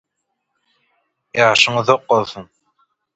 ýaşyň 1.41 1.77
uzak 1.83 2.09
bolsun! 2.15 2.49